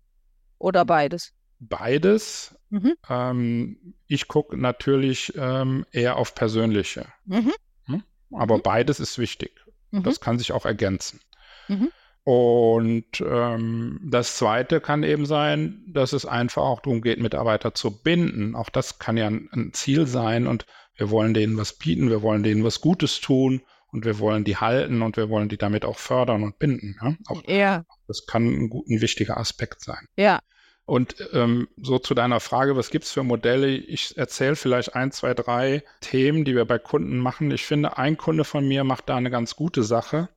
[0.58, 1.32] Oder beides?
[1.58, 2.54] Beides.
[2.68, 2.94] Mhm.
[3.08, 7.06] Ähm, ich gucke natürlich ähm, eher auf persönliche.
[7.24, 7.52] Mhm.
[7.86, 8.02] Hm?
[8.32, 8.62] Aber mhm.
[8.62, 9.52] beides ist wichtig.
[9.90, 10.02] Mhm.
[10.02, 11.20] Das kann sich auch ergänzen.
[11.68, 11.90] Mhm.
[12.24, 18.02] Und ähm, das Zweite kann eben sein, dass es einfach auch darum geht, Mitarbeiter zu
[18.02, 18.56] binden.
[18.56, 20.64] Auch das kann ja ein, ein Ziel sein und
[20.96, 24.56] wir wollen denen was bieten, wir wollen denen was Gutes tun und wir wollen die
[24.56, 26.96] halten und wir wollen die damit auch fördern und binden.
[27.02, 27.14] Ja?
[27.26, 27.84] Auch, ja.
[28.08, 30.08] Das kann ein, ein wichtiger Aspekt sein.
[30.16, 30.40] Ja.
[30.86, 33.68] Und ähm, so zu deiner Frage, was gibt es für Modelle?
[33.68, 37.50] Ich erzähle vielleicht ein, zwei, drei Themen, die wir bei Kunden machen.
[37.50, 40.28] Ich finde, ein Kunde von mir macht da eine ganz gute Sache.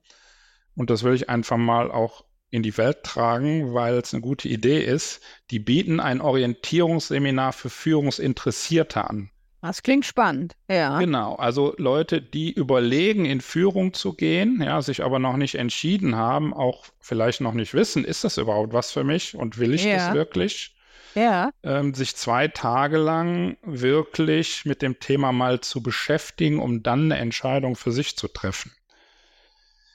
[0.78, 4.48] Und das will ich einfach mal auch in die Welt tragen, weil es eine gute
[4.48, 5.22] Idee ist.
[5.52, 9.32] Die bieten ein Orientierungsseminar für Führungsinteressierte an.
[9.62, 11.00] Das klingt spannend, ja.
[11.00, 16.16] Genau, also Leute, die überlegen, in Führung zu gehen, ja, sich aber noch nicht entschieden
[16.16, 19.84] haben, auch vielleicht noch nicht wissen, ist das überhaupt was für mich und will ich
[19.84, 19.98] ja.
[19.98, 20.76] das wirklich?
[21.16, 21.50] Ja.
[21.64, 27.18] Ähm, sich zwei Tage lang wirklich mit dem Thema mal zu beschäftigen, um dann eine
[27.18, 28.72] Entscheidung für sich zu treffen.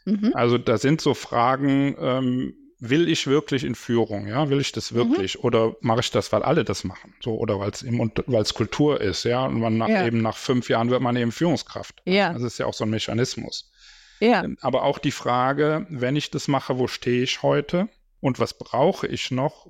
[0.05, 0.33] Mhm.
[0.35, 4.91] Also da sind so Fragen, ähm, will ich wirklich in Führung, ja, will ich das
[4.91, 4.97] mhm.
[4.97, 5.45] wirklich mhm.
[5.45, 9.01] oder mache ich das, weil alle das machen, so oder weil es weil es Kultur
[9.01, 10.05] ist, ja, und man nach, ja.
[10.05, 12.03] eben nach fünf Jahren wird man eben Führungskraft.
[12.07, 12.33] Ja.
[12.33, 13.71] Das ist ja auch so ein Mechanismus.
[14.19, 14.43] Ja.
[14.43, 17.89] Ähm, aber auch die Frage, wenn ich das mache, wo stehe ich heute
[18.21, 19.69] und was brauche ich noch,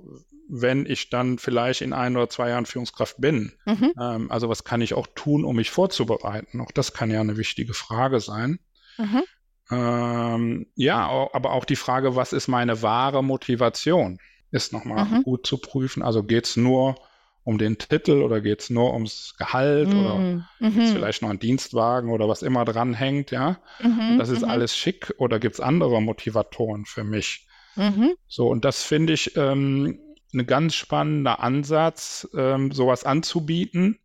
[0.49, 3.53] wenn ich dann vielleicht in ein oder zwei Jahren Führungskraft bin?
[3.65, 3.93] Mhm.
[3.99, 6.61] Ähm, also was kann ich auch tun, um mich vorzubereiten?
[6.61, 8.59] Auch das kann ja eine wichtige Frage sein.
[8.97, 9.23] Mhm.
[9.73, 14.19] Ähm, ja, aber auch die Frage, was ist meine wahre Motivation,
[14.51, 15.23] ist nochmal mhm.
[15.23, 16.03] gut zu prüfen.
[16.03, 16.95] Also geht es nur
[17.43, 19.99] um den Titel oder geht es nur ums Gehalt Mhm.
[19.99, 20.81] oder Mhm.
[20.93, 23.57] Vielleicht noch einen Dienstwagen oder was immer dranhängt, ja?
[23.81, 24.17] Mhm.
[24.17, 24.49] Das ist Mhm.
[24.49, 27.47] alles schick oder gibt es andere Motivatoren für mich?
[27.75, 28.13] Mhm.
[28.27, 29.99] So, und das finde ich ähm,
[30.33, 33.99] ein ganz spannender Ansatz, ähm, sowas anzubieten,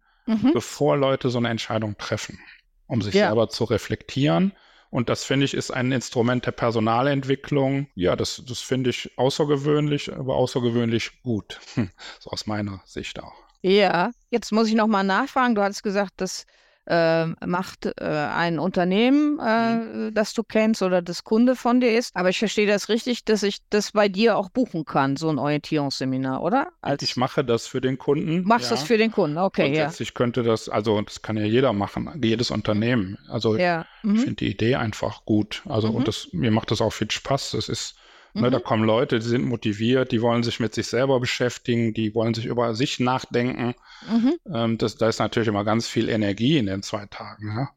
[0.53, 2.39] bevor Leute so eine Entscheidung treffen,
[2.87, 3.29] um sich Ja.
[3.29, 4.53] selber zu reflektieren.
[4.91, 7.89] Und das finde ich ist ein Instrument der Personalentwicklung.
[7.95, 11.61] Ja, das, das finde ich außergewöhnlich, aber außergewöhnlich gut.
[12.21, 13.35] So aus meiner Sicht auch.
[13.63, 15.55] Ja, jetzt muss ich noch mal nachfragen.
[15.55, 16.47] Du hattest gesagt, das
[16.91, 22.17] ähm, macht äh, ein Unternehmen, äh, das du kennst oder das Kunde von dir ist.
[22.17, 25.39] Aber ich verstehe das richtig, dass ich das bei dir auch buchen kann, so ein
[25.39, 26.69] Orientierungsseminar, oder?
[26.81, 28.43] Als, ich mache das für den Kunden.
[28.45, 28.77] machst ja.
[28.77, 29.83] das für den Kunden, okay, ja.
[29.83, 33.19] Grundsätzlich könnte das, also das kann ja jeder machen, jedes Unternehmen.
[33.29, 33.85] Also Ja.
[34.03, 34.17] ich Mhm.
[34.17, 35.63] finde die Idee einfach gut.
[35.69, 35.95] Also Mhm.
[35.97, 37.51] und das, mir macht das auch viel Spaß.
[37.53, 37.97] Das ist,
[38.35, 38.53] ne, Mhm.
[38.53, 42.35] da kommen Leute, die sind motiviert, die wollen sich mit sich selber beschäftigen, die wollen
[42.35, 43.75] sich über sich nachdenken.
[44.09, 44.35] Mhm.
[44.55, 47.49] Ähm, das, da ist natürlich immer ganz viel Energie in den zwei Tagen.
[47.57, 47.69] Ja?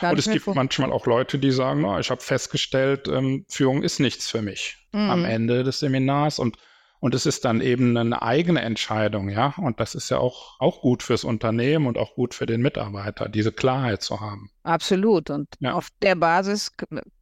[0.00, 3.44] Kann Und es gibt vor- manchmal auch Leute, die sagen, na, ich habe festgestellt, ähm,
[3.48, 5.24] Führung ist nichts für mich am Mhm.
[5.26, 6.56] Ende des Seminars und
[7.00, 9.54] und es ist dann eben eine eigene Entscheidung, ja.
[9.56, 13.28] Und das ist ja auch, auch gut fürs Unternehmen und auch gut für den Mitarbeiter,
[13.28, 14.50] diese Klarheit zu haben.
[14.62, 15.30] Absolut.
[15.30, 15.72] Und Ja.
[15.72, 16.72] auf der Basis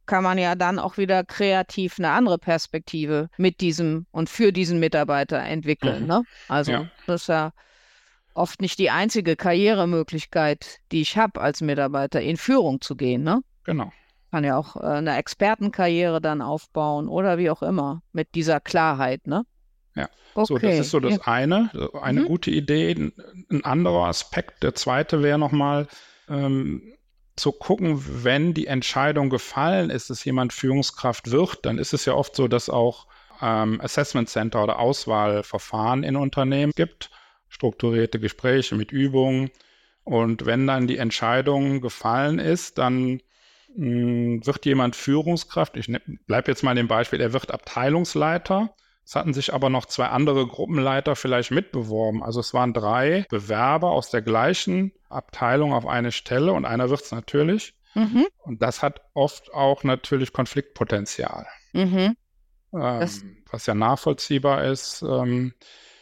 [0.05, 4.79] kann man ja dann auch wieder kreativ eine andere Perspektive mit diesem und für diesen
[4.79, 6.01] Mitarbeiter entwickeln.
[6.03, 6.07] Mhm.
[6.07, 6.23] Ne?
[6.49, 6.85] Also Ja.
[7.07, 7.51] das ist ja
[8.33, 13.23] oft nicht die einzige Karrieremöglichkeit, die ich habe als Mitarbeiter, in Führung zu gehen.
[13.23, 13.41] Ne?
[13.63, 13.91] Genau.
[14.31, 19.25] Kann ja auch äh, eine Expertenkarriere dann aufbauen oder wie auch immer mit dieser Klarheit.
[19.25, 19.43] Ne?
[19.99, 20.09] Ja.
[20.35, 20.45] Okay.
[20.47, 21.69] So, das ist so das eine,
[22.01, 22.25] eine Mhm.
[22.25, 22.91] gute Idee.
[23.49, 25.87] Ein, anderer Aspekt, der zweite wäre nochmal
[26.29, 26.93] ähm,
[27.35, 32.13] zu gucken, wenn die Entscheidung gefallen ist, dass jemand Führungskraft wird, dann ist es ja
[32.13, 33.07] oft so, dass auch
[33.41, 37.09] ähm, Assessment Center oder Auswahlverfahren in Unternehmen gibt,
[37.49, 39.49] strukturierte Gespräche mit Übungen.
[40.03, 43.21] Und wenn dann die Entscheidung gefallen ist, dann
[43.75, 45.87] mh, wird jemand Führungskraft, ich
[46.27, 48.73] bleibe jetzt mal dem Beispiel, er wird Abteilungsleiter.
[49.09, 52.21] Es hatten sich aber noch zwei andere Gruppenleiter vielleicht mitbeworben.
[52.21, 57.01] Also es waren drei Bewerber aus der gleichen Abteilung auf eine Stelle und einer wird
[57.01, 57.73] es natürlich.
[57.95, 58.27] Mhm.
[58.37, 62.17] Und das hat oft auch natürlich Konfliktpotenzial, Mhm.
[62.71, 65.01] Ähm, was ja nachvollziehbar ist.
[65.01, 65.55] Ähm,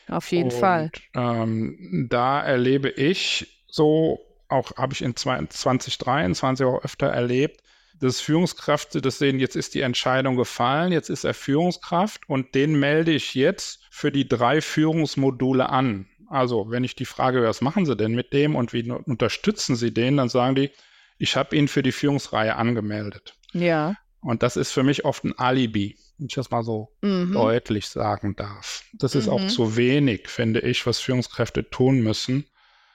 [0.10, 0.92] Auf jeden und, Fall.
[1.16, 7.62] Ähm, da erlebe ich so, auch habe ich in zwei- 2023 auch öfter erlebt,
[8.00, 12.80] dass Führungskräfte das sehen, jetzt ist die Entscheidung gefallen, jetzt ist er Führungskraft und den
[12.80, 16.08] melde ich jetzt für die drei Führungsmodule an.
[16.30, 19.94] Also, wenn ich die Frage, was machen Sie denn mit dem und wie unterstützen Sie
[19.94, 20.72] den, dann sagen die,
[21.18, 23.36] ich habe ihn für die Führungsreihe angemeldet.
[23.54, 23.96] Ja.
[24.22, 27.32] Und das ist für mich oft ein Alibi, wenn ich das mal so Mhm.
[27.32, 28.84] deutlich sagen darf.
[28.94, 29.50] Das ist auch Mhm.
[29.50, 32.46] zu wenig, finde ich, was Führungskräfte tun müssen,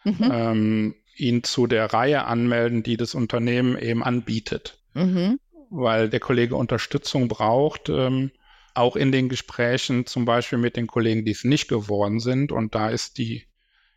[0.04, 0.30] Mhm.
[0.30, 4.78] ähm, ihn zu der Reihe anmelden, die das Unternehmen eben anbietet.
[4.94, 5.38] Mhm.
[5.70, 8.30] Weil der Kollege Unterstützung braucht, ähm,
[8.74, 12.52] auch in den Gesprächen zum Beispiel mit den Kollegen, die es nicht geworden sind.
[12.52, 13.46] Und da ist die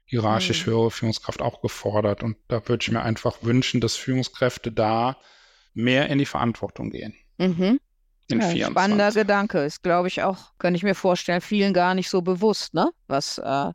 [0.06, 0.72] hierarchisch Mhm.
[0.72, 2.24] höhere Führungskraft auch gefordert.
[2.24, 5.18] Und da würde ich mir einfach wünschen, dass Führungskräfte da
[5.74, 7.16] mehr in die Verantwortung gehen.
[7.38, 7.80] Mhm.
[8.28, 8.72] In Ja, 24.
[8.72, 9.60] spannender Gedanke.
[9.66, 12.90] Ist, glaube ich, auch, könnte ich mir vorstellen, vielen gar nicht so bewusst, ne?
[13.08, 13.72] Was, äh,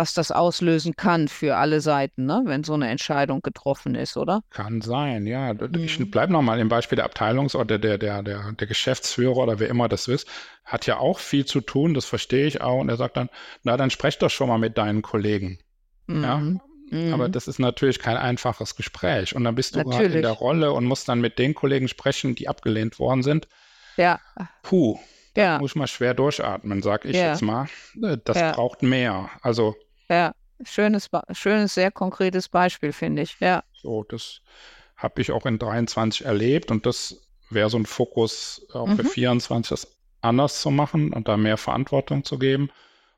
[0.00, 2.40] was das auslösen kann für alle Seiten, ne?
[2.46, 4.40] Wenn so eine Entscheidung getroffen ist, oder?
[4.50, 5.52] Kann sein, ja.
[5.76, 6.10] Ich Mhm.
[6.10, 9.88] bleibe nochmal im Beispiel der Abteilungs- oder der, der, der, der Geschäftsführer oder wer immer
[9.88, 10.26] das ist,
[10.64, 12.80] hat ja auch viel zu tun, das verstehe ich auch.
[12.80, 13.28] Und er sagt dann,
[13.62, 15.58] na, dann sprech doch schon mal mit deinen Kollegen.
[16.08, 16.38] Ja.
[16.38, 16.60] Mhm.
[16.90, 17.12] Mhm.
[17.12, 19.36] Aber das ist natürlich kein einfaches Gespräch.
[19.36, 22.34] Und dann bist du gerade in der Rolle und musst dann mit den Kollegen sprechen,
[22.34, 23.48] die abgelehnt worden sind.
[23.96, 24.18] ja,
[24.62, 24.98] Puh,
[25.36, 27.30] ja, muss mal schwer durchatmen, sag ich Ja.
[27.30, 27.66] jetzt mal.
[28.02, 28.52] Äh, Das Ja.
[28.52, 29.30] braucht mehr.
[29.42, 29.76] Also
[30.10, 30.34] ja.
[30.64, 33.40] Schönes, schönes, sehr konkretes Beispiel, finde ich.
[33.40, 33.64] Ja.
[33.72, 34.42] So, das
[34.96, 37.16] habe ich auch in 23 erlebt und das
[37.48, 39.08] wäre so ein Fokus auch für Mhm.
[39.08, 42.70] 24, das anders zu machen und da mehr Verantwortung zu geben.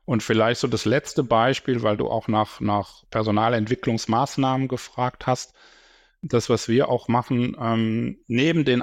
[0.05, 5.53] Und vielleicht so das letzte Beispiel, weil du auch nach, nach Personalentwicklungsmaßnahmen gefragt hast.
[6.21, 8.81] Das, was wir auch machen, ähm, neben den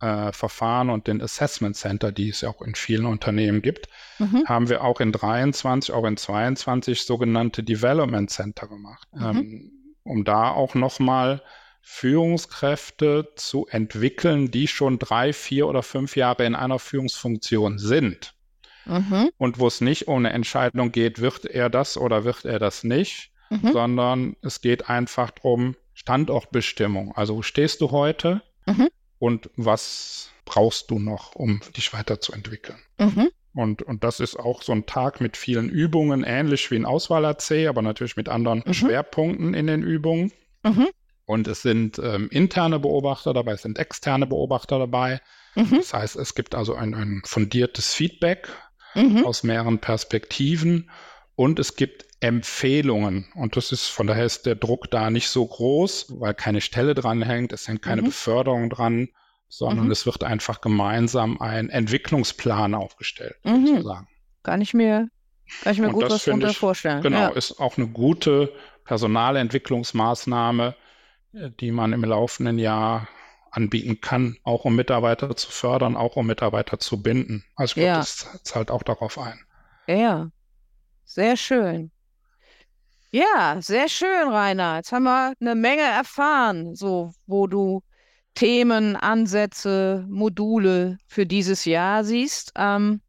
[0.00, 4.44] Auswahlverfahren und den Assessment Center, die es ja auch in vielen Unternehmen gibt, Mhm.
[4.46, 9.22] haben wir auch in 23, auch in 22 sogenannte Development Center gemacht, Mhm.
[9.24, 11.42] ähm, um da auch nochmal
[11.82, 18.34] Führungskräfte zu entwickeln, die schon drei, vier oder fünf Jahre in einer Führungsfunktion sind
[18.84, 19.30] Mhm.
[19.38, 22.84] und wo es nicht um eine Entscheidung geht, wird er das oder wird er das
[22.84, 23.72] nicht, Mhm.
[23.72, 27.12] sondern es geht einfach darum, Standortbestimmung.
[27.16, 28.88] Also wo stehst du heute Mhm.
[29.20, 32.78] Und was brauchst du noch, um dich weiterzuentwickeln?
[32.98, 33.30] Mhm.
[33.54, 37.68] Und, und das ist auch so ein Tag mit vielen Übungen, ähnlich wie ein Auswahl-AC,
[37.68, 38.72] aber natürlich mit anderen mhm.
[38.72, 40.32] Schwerpunkten in den Übungen.
[40.64, 40.88] Mhm.
[41.26, 45.20] Und es sind ähm, interne Beobachter dabei, es sind externe Beobachter dabei.
[45.54, 45.76] Mhm.
[45.76, 48.48] Das heißt, es gibt also ein, ein fundiertes Feedback
[48.94, 49.26] mhm.
[49.26, 50.90] aus mehreren Perspektiven
[51.36, 53.26] und es gibt Empfehlungen.
[53.34, 56.94] Und das ist, von daher ist der Druck da nicht so groß, weil keine Stelle
[56.94, 58.06] dran hängt, es hängt keine mhm.
[58.06, 59.08] Beförderung dran,
[59.48, 59.90] sondern mhm.
[59.90, 63.66] es wird einfach gemeinsam ein Entwicklungsplan aufgestellt, mhm.
[63.66, 64.08] sozusagen.
[64.42, 65.08] Kann ich mir,
[65.62, 67.02] kann ich mir gut was darunter vorstellen.
[67.02, 67.28] Genau, ja.
[67.28, 68.52] ist auch eine gute
[68.84, 70.76] Personalentwicklungsmaßnahme,
[71.32, 73.08] äh, die man im laufenden Jahr
[73.50, 77.44] anbieten kann, auch um Mitarbeiter zu fördern, auch um Mitarbeiter zu binden.
[77.56, 77.96] Also ich glaube, ja.
[77.96, 79.40] das zahlt auch darauf ein.
[79.86, 80.30] Ja,
[81.04, 81.90] sehr schön.
[83.12, 84.76] Ja, sehr schön, Rainer.
[84.76, 87.82] Jetzt haben wir eine Menge erfahren, so wo du
[88.34, 92.52] Themen, Ansätze, Module für dieses Jahr siehst.
[92.54, 93.00] Ähm,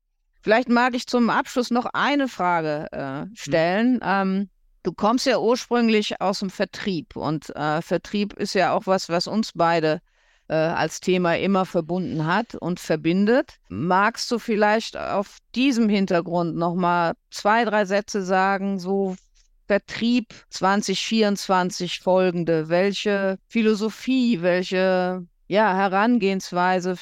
[0.42, 4.00] vielleicht mag ich zum Abschluss noch eine Frage äh, stellen.
[4.02, 4.02] Hm.
[4.04, 4.50] Ähm,
[4.82, 9.28] du kommst ja ursprünglich aus dem Vertrieb und äh, Vertrieb ist ja auch was, was
[9.28, 10.02] uns beide
[10.48, 13.60] äh, als Thema immer verbunden hat und verbindet.
[13.70, 19.16] Magst du vielleicht auf diesem Hintergrund nochmal zwei, drei Sätze sagen, so
[19.72, 22.68] Vertrieb 2024 folgende?
[22.68, 26.98] Welche Philosophie, welche ja, Herangehensweise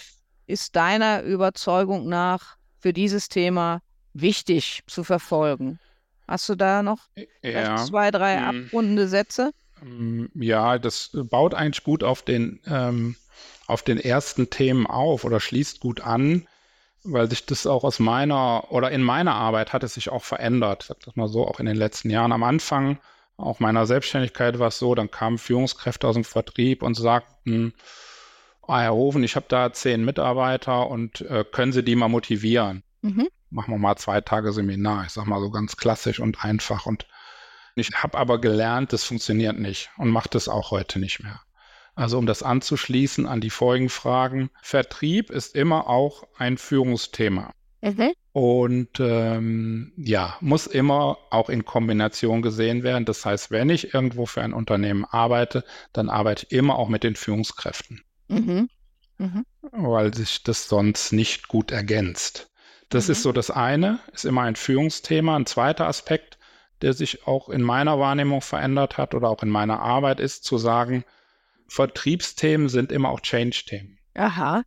[0.46, 3.82] ist deiner Überzeugung nach für dieses Thema
[4.14, 5.80] wichtig zu verfolgen?
[6.28, 7.00] Hast du da noch
[7.42, 8.66] ja, zwei, drei hm.
[8.68, 9.50] abrundende Sätze?
[9.80, 13.16] Hm, ja, das baut eigentlich gut auf den ähm,
[13.66, 16.48] auf den ersten Themen auf oder schließt gut an,
[17.04, 20.84] weil sich das auch aus meiner oder in meiner Arbeit hat es sich auch verändert,
[20.88, 22.32] sag das mal so, auch in den letzten Jahren.
[22.32, 23.00] Am Anfang
[23.38, 27.74] auch meiner Selbstständigkeit war es so, dann kamen Führungskräfte aus dem Vertrieb und sagten,
[28.68, 32.84] ah, Herr Hofen, ich habe da zehn Mitarbeiter und äh, können Sie die mal motivieren?
[33.02, 33.30] Mhm.
[33.50, 36.86] Machen wir mal zwei Tage Seminar, ich sag mal so ganz klassisch und einfach.
[36.86, 37.08] Und
[37.76, 41.42] ich habe aber gelernt, das funktioniert nicht und mache das auch heute nicht mehr.
[42.00, 47.52] Also um das anzuschließen an die vorigen Fragen, Vertrieb ist immer auch ein Führungsthema.
[47.82, 48.14] Mhm.
[48.32, 53.04] Und ähm, ja, muss immer auch in Kombination gesehen werden.
[53.04, 57.04] Das heißt, wenn ich irgendwo für ein Unternehmen arbeite, dann arbeite ich immer auch mit
[57.04, 58.02] den Führungskräften.
[58.30, 58.70] Mhm.
[59.18, 59.46] Mhm.
[59.74, 62.50] Weil sich das sonst nicht gut ergänzt.
[62.88, 63.12] Das mhm.
[63.12, 65.36] ist so das eine, ist immer ein Führungsthema.
[65.36, 66.38] Ein zweiter Aspekt,
[66.82, 70.58] der sich auch in meiner Wahrnehmung verändert hat oder auch in meiner Arbeit, ist zu
[70.58, 71.04] sagen,
[71.70, 73.98] Vertriebsthemen sind immer auch Change-Themen.
[74.16, 74.64] Aha.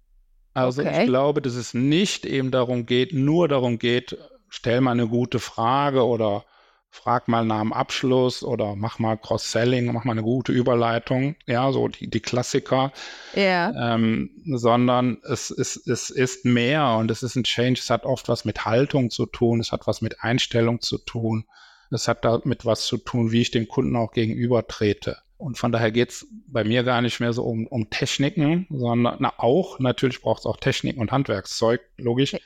[0.54, 1.02] Also okay.
[1.02, 4.16] ich glaube, dass es nicht eben darum geht, nur darum geht,
[4.48, 6.44] stell mal eine gute Frage oder
[6.90, 11.72] frag mal nach dem Abschluss oder mach mal Cross-Selling, mach mal eine gute Überleitung, ja,
[11.72, 12.92] so die, die Klassiker.
[13.34, 13.94] Ja.
[13.94, 18.28] Ähm, sondern es ist, es ist mehr und es ist ein Change, es hat oft
[18.28, 21.46] was mit Haltung zu tun, es hat was mit Einstellung zu tun,
[21.90, 25.16] es hat damit was zu tun, wie ich dem Kunden auch gegenüber trete.
[25.42, 29.16] Und von daher geht es bei mir gar nicht mehr so um, um Techniken, sondern
[29.18, 32.36] na, auch, natürlich braucht es auch Techniken und Handwerkszeug, logisch.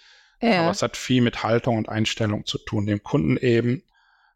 [0.41, 0.63] Ja.
[0.63, 3.83] Aber es hat viel mit Haltung und Einstellung zu tun, dem Kunden eben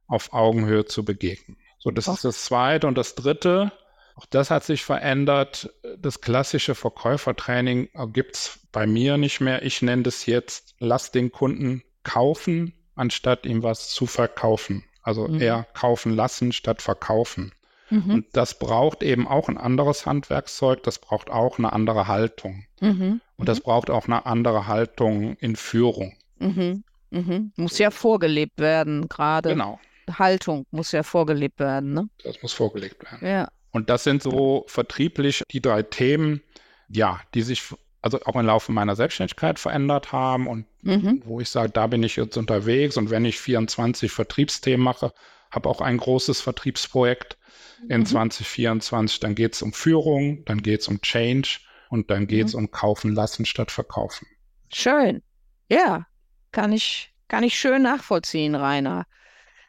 [0.07, 1.57] auf Augenhöhe zu begegnen.
[1.79, 2.13] So, das oh.
[2.13, 2.87] ist das Zweite.
[2.87, 3.73] Und das Dritte,
[4.15, 5.71] auch das hat sich verändert.
[5.97, 9.63] Das klassische Verkäufertraining gibt es bei mir nicht mehr.
[9.63, 14.85] Ich nenne das jetzt, lass den Kunden kaufen, anstatt ihm was zu verkaufen.
[15.03, 15.41] Also mhm.
[15.41, 17.53] eher kaufen lassen statt verkaufen.
[17.91, 18.11] Mhm.
[18.11, 22.65] Und das braucht eben auch ein anderes Handwerkszeug, das braucht auch eine andere Haltung.
[22.81, 23.21] Mhm.
[23.37, 23.65] Und das mhm.
[23.65, 26.17] braucht auch eine andere Haltung in Führung.
[26.39, 26.85] Mhm.
[27.11, 27.53] Mhm.
[27.57, 29.51] Muss ja vorgelebt werden, gerade.
[29.51, 29.81] Genau.
[30.19, 31.93] Haltung muss ja vorgelebt werden.
[31.95, 32.09] Ne?
[32.25, 33.27] Das muss vorgelebt werden.
[33.27, 33.49] Ja.
[33.73, 36.43] Und das sind so vertrieblich die drei Themen,
[36.89, 37.63] ja, die sich
[38.03, 41.23] also auch im Laufe meiner Selbstständigkeit verändert haben und mhm.
[41.25, 45.13] wo ich sage, da bin ich jetzt unterwegs und wenn ich 24 Vertriebsthemen mache,
[45.51, 47.37] habe auch ein großes Vertriebsprojekt
[47.89, 48.07] in mhm.
[48.07, 49.21] 2024.
[49.21, 52.61] Dann geht es um Führung, dann geht es um Change und dann geht es mhm.
[52.61, 54.27] um Kaufen lassen statt Verkaufen.
[54.73, 55.23] Schön.
[55.69, 56.07] Ja,
[56.53, 59.07] kann ich, kann ich schön nachvollziehen, Rainer.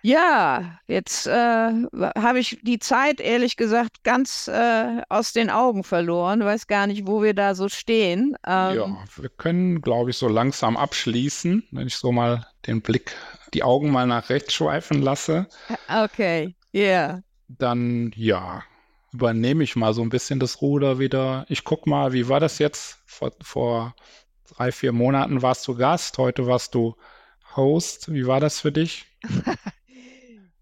[0.03, 6.43] Ja, jetzt äh, habe ich die Zeit ehrlich gesagt ganz äh, aus den Augen verloren.
[6.43, 8.35] Weiß gar nicht, wo wir da so stehen.
[8.47, 13.15] Ähm, ja, wir können, glaube ich, so langsam abschließen, wenn ich so mal den Blick,
[13.53, 15.47] die Augen mal nach rechts schweifen lasse.
[15.87, 16.81] Okay, ja.
[16.81, 17.21] Yeah
[17.57, 18.63] dann ja,
[19.11, 21.45] übernehme ich mal so ein bisschen das Ruder wieder.
[21.49, 22.99] Ich gucke mal, wie war das jetzt?
[23.05, 23.95] Vor, vor
[24.55, 26.95] drei, vier Monaten warst du Gast, heute warst du
[27.55, 28.11] Host.
[28.13, 29.05] Wie war das für dich?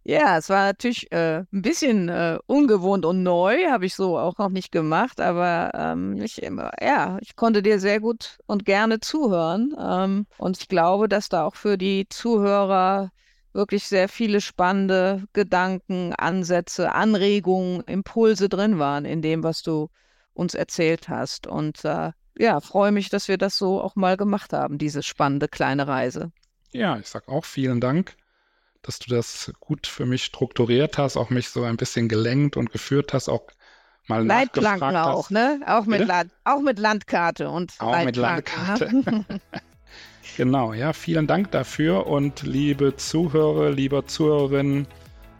[0.10, 4.40] Ja, es war natürlich äh, ein bisschen äh, ungewohnt und neu, habe ich so auch
[4.40, 6.38] noch nicht gemacht, aber ähm, ich,
[6.82, 9.76] ja, ich konnte dir sehr gut und gerne zuhören.
[9.80, 13.12] Ähm, und ich glaube, dass da auch für die Zuhörer
[13.54, 19.89] wirklich sehr viele spannende Gedanken, Ansätze, Anregungen, Impulse drin waren in dem, was du
[20.34, 21.47] uns erzählt hast.
[21.47, 25.47] Und äh, ja, freue mich, dass wir das so auch mal gemacht haben, diese spannende
[25.47, 26.32] kleine Reise.
[26.72, 28.16] Ja, ich sage auch vielen Dank
[28.82, 32.72] dass du das gut für mich strukturiert hast, auch mich so ein bisschen gelenkt und
[32.72, 33.47] geführt hast, auch
[34.08, 35.60] mal Leitplanken auch, ne?
[35.68, 38.22] Auch mit, Land, auch mit Landkarte und Auch mit ne?
[38.22, 39.26] Landkarte.
[40.38, 44.88] Genau, ja, vielen Dank dafür und liebe Zuhörer, liebe Zuhörerinnen,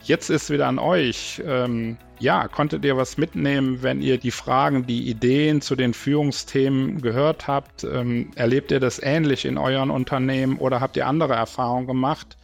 [0.04, 1.42] jetzt ist wieder an euch.
[1.46, 7.02] Ähm, ja, konntet ihr was mitnehmen, wenn ihr die Fragen, die Ideen zu den Führungsthemen
[7.02, 7.86] gehört habt?
[7.86, 12.38] Ähm, erlebt ihr das ähnlich in euren Unternehmen oder habt ihr andere Erfahrungen gemacht?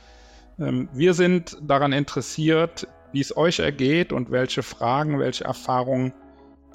[0.57, 6.13] Ähm, wir sind daran interessiert, wie es euch ergeht und welche Fragen, welche Erfahrungen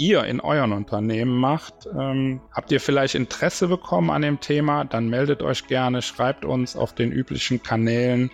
[0.01, 1.87] ihr in euren Unternehmen macht.
[1.87, 4.85] Ähm, habt ihr vielleicht Interesse bekommen an dem Thema?
[4.85, 8.31] Dann meldet euch gerne, schreibt uns auf den üblichen Kanälen.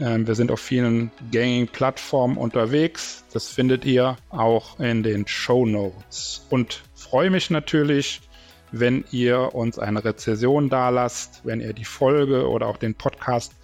[0.00, 3.24] Ähm, wir sind auf vielen gängigen Plattformen unterwegs.
[3.34, 6.46] Das findet ihr auch in den Show Notes.
[6.48, 8.22] Und freue mich natürlich,
[8.72, 13.54] wenn ihr uns eine Rezession dalasst, wenn ihr die Folge oder auch den Podcast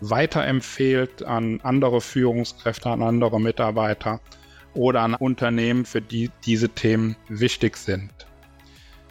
[0.00, 4.20] weiterempfehlt an andere Führungskräfte, an andere Mitarbeiter
[4.76, 8.10] oder an Unternehmen, für die diese Themen wichtig sind.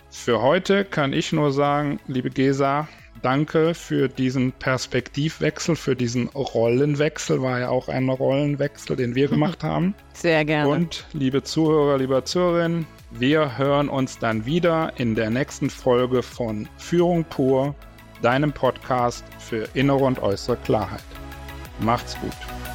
[0.09, 2.88] Für heute kann ich nur sagen, liebe Gesa,
[3.22, 9.63] danke für diesen Perspektivwechsel, für diesen Rollenwechsel, war ja auch ein Rollenwechsel, den wir gemacht
[9.63, 9.93] haben.
[10.13, 10.70] Sehr gerne.
[10.70, 16.68] Und liebe Zuhörer, liebe Zuhörerinnen, wir hören uns dann wieder in der nächsten Folge von
[16.78, 17.76] Führung pur
[18.22, 21.03] deinem Podcast für innere und äußere Klarheit.
[21.80, 22.74] Macht's gut.